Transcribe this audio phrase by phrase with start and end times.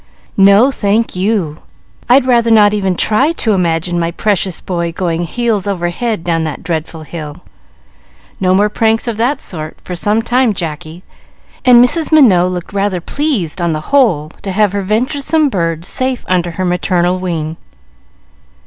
[0.35, 1.57] "No, thank you;
[2.09, 6.43] I'd rather not even try to imagine my precious boy going heels over head down
[6.43, 7.43] that dreadful hill.
[8.39, 11.03] No more pranks of that sort for some time, Jacky;"
[11.63, 12.11] and Mrs.
[12.11, 16.65] Minot looked rather pleased on the whole to have her venturesome bird safe under her
[16.65, 17.57] maternal wing.